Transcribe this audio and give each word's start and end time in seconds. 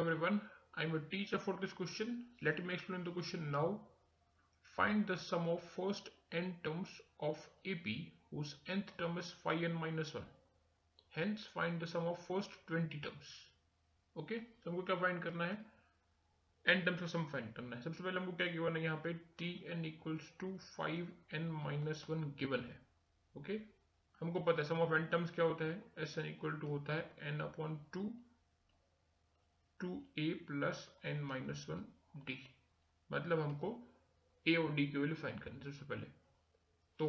everyone. 0.00 0.40
I'm 0.74 0.94
a 0.94 1.00
teacher 1.10 1.38
for 1.38 1.56
this 1.60 1.72
question. 1.72 2.24
Let 2.42 2.64
me 2.64 2.74
explain 2.74 3.04
the 3.04 3.10
question 3.10 3.50
now. 3.50 3.80
Find 4.76 5.06
the 5.06 5.16
sum 5.16 5.48
of 5.48 5.62
first 5.62 6.10
n 6.32 6.54
terms 6.64 6.88
of 7.20 7.36
AP 7.66 7.86
whose 8.30 8.54
nth 8.68 8.92
term 8.98 9.18
is 9.18 9.30
phi 9.42 9.54
n 9.64 9.74
minus 9.74 10.14
1. 10.14 10.22
Hence 11.10 11.46
find 11.54 11.80
the 11.80 11.86
sum 11.86 12.06
of 12.06 12.18
first 12.26 12.50
20 12.68 13.00
terms. 13.00 13.34
Okay 14.16 14.34
okay? 14.34 14.44
तो 14.64 14.70
हमको 14.70 14.82
क्या 14.82 14.96
find 15.00 15.22
करना 15.22 15.44
है 15.44 15.58
N 16.66 16.80
terms 16.84 17.00
का 17.00 17.06
sum 17.06 17.24
find 17.32 17.52
करना 17.54 17.76
है 17.76 17.82
सबसे 17.82 18.02
पहले 18.04 18.20
हमको 18.20 18.32
क्या 18.36 18.46
गिवन 18.52 18.76
है 18.76 18.82
यहाँ 18.82 19.00
पे 19.04 19.12
T 19.38 19.52
N 19.72 19.84
equals 19.84 20.32
to 20.40 20.56
five 20.62 21.12
N 21.34 21.50
minus 21.66 22.04
one 22.10 22.24
given 22.38 22.64
है 22.70 22.80
ओके 23.34 23.52
okay? 23.52 23.60
हमको 24.20 24.40
पता 24.40 24.62
है 24.62 24.68
सम 24.68 24.80
ऑफ़ 24.80 24.94
एन 24.94 25.06
टर्म्स 25.12 25.30
क्या 25.34 25.44
होता 25.44 25.64
है 25.64 25.82
एस 26.02 26.18
एन 26.18 26.26
इक्वल 26.26 26.58
टू 26.60 26.68
होता 26.68 26.94
है 26.94 27.28
N 27.28 27.40
upon 27.40 27.78
two 27.92 28.02
two 29.80 29.90
A 30.18 30.32
plus 30.46 30.88
N 31.04 31.22
minus 31.22 31.66
one 31.70 31.84
D. 32.26 32.38
मतलब 33.10 33.40
हमको 33.40 33.68
ए 34.46 34.54
और 34.56 34.72
डी 34.74 34.86
की 34.86 34.98
वैल्यू 34.98 35.16
फाइंड 35.16 35.40
करनी 35.40 35.60
सबसे 35.62 35.84
पहले। 35.84 36.06
तो 36.98 37.08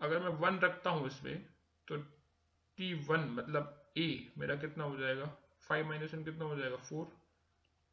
अगर 0.00 0.22
मैं 0.22 0.30
वन 0.38 0.58
रखता 0.58 0.90
हूँ 0.90 1.06
इसमें 1.06 1.44
तो 1.88 1.96
टी 2.78 2.92
वन 3.04 3.28
मतलब 3.30 3.92
ए 3.98 4.08
मेरा 4.38 4.56
कितना 4.56 4.84
हो 4.84 4.96
जाएगा? 4.96 5.26
फाइव 5.60 5.86
माइनस 5.88 6.14
वन 6.14 6.24
कितना 6.24 6.44
हो 6.44 6.56
जाएगा? 6.56 6.76
फोर। 6.76 7.06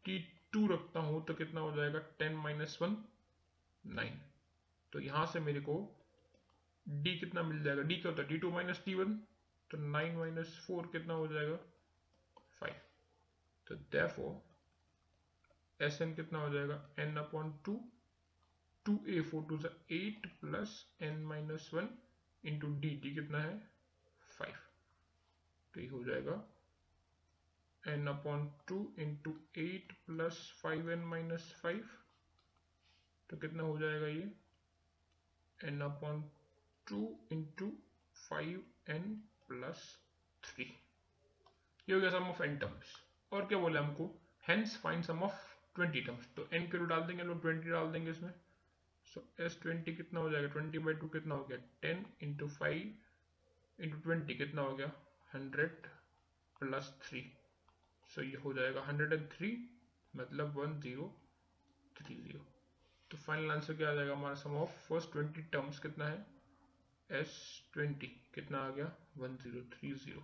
टी 0.05 0.17
टू 0.53 0.67
रखता 0.67 0.99
हूँ 0.99 1.23
तो 1.25 1.33
कितना 1.33 1.61
हो 1.61 1.71
जाएगा? 1.75 1.99
Ten 2.19 2.35
minus 2.35 2.77
one, 2.81 2.97
nine. 3.83 4.19
तो 4.93 4.99
यहाँ 4.99 5.25
से 5.25 5.39
मेरे 5.39 5.59
को 5.59 5.75
डी 6.85 7.17
कितना 7.19 7.43
मिल 7.43 7.63
जाएगा? 7.63 7.81
डी 7.81 7.95
क्या 7.95 8.11
होता 8.11 8.23
है? 8.23 8.27
D 8.29 8.37
two 8.37 8.51
minus 8.51 8.81
T 8.85 8.93
one 8.95 9.13
तो 9.71 9.77
नाइन 9.77 10.15
माइनस 10.17 10.59
फोर 10.67 10.87
कितना 10.87 11.13
हो 11.13 11.27
जाएगा? 11.27 11.55
फाइव। 12.59 12.81
तो 13.67 13.75
देयरफॉर 13.75 14.43
एस 15.79 16.01
एन 16.01 16.13
कितना 16.15 16.39
हो 16.39 16.49
जाएगा? 16.53 16.75
N 16.99 17.17
upon 17.17 17.51
two 17.65 17.79
two 18.85 18.99
A 19.07 19.21
four 19.21 19.43
two 19.49 19.57
eight 19.95 20.27
plus 20.41 20.85
N 21.01 21.23
minus 21.25 21.69
one 21.73 21.89
into 22.43 22.67
D 22.81 22.89
D 23.03 23.13
कितना 23.15 23.39
है? 23.39 23.57
फाइव 24.37 24.55
तो 25.73 25.81
ये 25.81 25.87
हो 25.87 26.03
जाएगा 26.03 26.43
N 27.83 28.07
upon 28.07 28.47
two 28.67 28.77
into 28.99 29.39
eight 29.57 29.91
plus 30.05 30.39
five 30.61 30.91
N 30.91 31.03
minus 31.07 31.53
five 31.61 31.89
तो 33.29 33.37
कितना 33.37 33.63
हो 33.63 33.77
जाएगा 33.79 34.07
ये? 34.07 34.31
N 35.59 35.81
upon 35.81 36.23
two 36.87 37.01
into 37.31 37.71
five 38.15 38.65
N 38.89 39.15
plus 39.47 39.83
three 40.43 40.63
ये 41.87 41.95
हो 41.95 42.01
गया 42.01 42.09
सम 42.09 42.29
ऑफ़ 42.29 42.43
एन 42.43 42.57
टर्म्स 42.57 43.04
और 43.31 43.45
क्या 43.45 43.57
बोला 43.59 43.81
हमको? 43.81 44.05
Hence 44.47 44.77
find 44.81 45.03
sum 45.03 45.23
of 45.23 45.43
twenty 45.75 46.01
terms 46.01 46.27
तो 46.35 46.47
एन 46.53 46.67
के 46.71 46.85
डाल 46.87 47.01
देंगे, 47.07 47.23
लोग 47.23 47.41
ट्वेंटी 47.41 47.69
डाल 47.69 47.91
देंगे 47.91 48.11
इसमें। 48.11 48.33
सो 49.05 49.23
एस 49.39 49.59
ट्वेंटी 49.61 49.95
कितना 49.95 50.19
हो 50.19 50.29
जाएगा? 50.29 50.47
ट्वेंटी 50.47 50.79
बाई 50.79 50.93
टू 50.93 51.07
कितना 51.07 51.35
हो 51.35 51.45
गया? 51.45 51.57
Ten 51.81 52.05
into 52.23 52.47
five 52.49 53.83
into 53.83 53.97
twenty 53.99 54.35
कितना 54.35 54.61
हो 54.61 54.75
गया? 54.75 54.91
हंड्रेड 55.33 55.87
प्लस 56.61 56.93
थ्री 57.03 57.21
सो 58.09 58.21
ये 58.21 58.35
हो 58.43 58.53
जाएगा 58.53 58.81
हंड्रेड 58.83 59.13
एंड 59.13 59.29
थ्री 59.31 59.57
मतलब 60.13 60.57
वन 60.57 60.79
ज़ीरो 60.81 61.13
थ्री 61.95 62.15
ज़ीरो 62.15 62.45
तो 63.11 63.17
फाइनल 63.17 63.51
आंसर 63.51 63.73
क्या 63.73 63.89
आ 63.89 63.93
जाएगा? 63.93 64.13
हमारा 64.13 64.35
sum 64.35 64.55
of 64.57 64.77
first 64.87 65.11
twenty 65.11 65.41
terms 65.51 65.79
कितना 65.79 66.07
है? 66.07 66.25
एस 67.09 67.35
ट्वेंटी 67.73 68.07
कितना 68.35 68.59
आ 68.59 68.69
गया? 68.69 68.91
One 69.17 69.35
zero 69.37 69.61
three 69.73 69.91
zero 69.95 70.23